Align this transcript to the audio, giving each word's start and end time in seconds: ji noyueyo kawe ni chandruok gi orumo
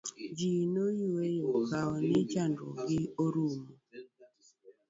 ji 0.37 0.51
noyueyo 0.73 1.49
kawe 1.69 1.97
ni 2.09 2.19
chandruok 2.31 2.77
gi 2.87 2.99
orumo 3.23 3.71